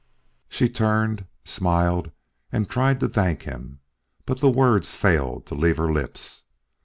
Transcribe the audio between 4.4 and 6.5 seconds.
words failed to leave her lips.